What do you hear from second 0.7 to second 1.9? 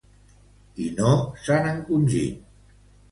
I no s’han